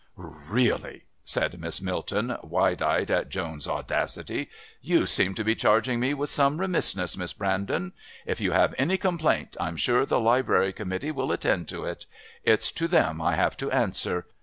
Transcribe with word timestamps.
"Really," 0.15 1.03
said 1.23 1.61
Miss 1.61 1.79
Milton, 1.79 2.35
wide 2.41 2.81
eyed 2.81 3.11
at 3.11 3.29
Joan's 3.29 3.67
audacity. 3.67 4.49
"You 4.81 5.05
seem 5.05 5.35
to 5.35 5.43
be 5.43 5.53
charging 5.53 5.99
me 5.99 6.15
with 6.15 6.31
some 6.31 6.57
remissness, 6.59 7.15
Miss 7.15 7.33
Brandon. 7.33 7.93
If 8.25 8.41
you 8.41 8.53
have 8.53 8.73
any 8.79 8.97
complaint, 8.97 9.55
I'm 9.59 9.77
sure 9.77 10.07
the 10.07 10.19
Library 10.19 10.73
Committee 10.73 11.11
will 11.11 11.31
attend 11.31 11.67
to 11.69 11.83
it. 11.85 12.07
It's 12.43 12.71
to 12.71 12.87
them 12.87 13.21
I 13.21 13.35
have 13.35 13.55
to 13.57 13.69
answer. 13.69 14.25